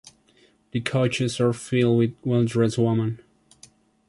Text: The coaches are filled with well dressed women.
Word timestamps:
The 0.71 0.79
coaches 0.81 1.39
are 1.39 1.53
filled 1.53 1.99
with 1.99 2.15
well 2.25 2.43
dressed 2.45 2.79
women. 2.79 3.19